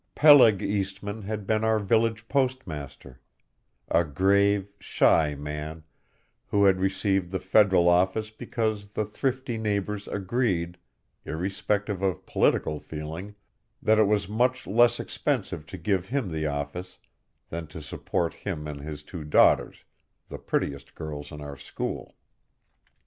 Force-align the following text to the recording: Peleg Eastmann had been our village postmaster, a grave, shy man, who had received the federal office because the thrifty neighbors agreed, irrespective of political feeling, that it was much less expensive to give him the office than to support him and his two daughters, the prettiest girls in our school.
Peleg 0.15 0.61
Eastmann 0.63 1.25
had 1.25 1.45
been 1.45 1.63
our 1.63 1.77
village 1.77 2.27
postmaster, 2.27 3.19
a 3.87 4.03
grave, 4.03 4.71
shy 4.79 5.35
man, 5.35 5.83
who 6.47 6.63
had 6.65 6.81
received 6.81 7.29
the 7.29 7.37
federal 7.39 7.87
office 7.87 8.31
because 8.31 8.87
the 8.87 9.05
thrifty 9.05 9.59
neighbors 9.59 10.07
agreed, 10.07 10.79
irrespective 11.23 12.01
of 12.01 12.25
political 12.25 12.79
feeling, 12.79 13.35
that 13.79 13.99
it 13.99 14.07
was 14.07 14.27
much 14.27 14.65
less 14.65 14.99
expensive 14.99 15.67
to 15.67 15.77
give 15.77 16.07
him 16.07 16.31
the 16.31 16.47
office 16.47 16.97
than 17.49 17.67
to 17.67 17.79
support 17.79 18.33
him 18.33 18.67
and 18.67 18.81
his 18.81 19.03
two 19.03 19.23
daughters, 19.23 19.85
the 20.29 20.39
prettiest 20.39 20.95
girls 20.95 21.31
in 21.31 21.41
our 21.41 21.55
school. 21.55 22.15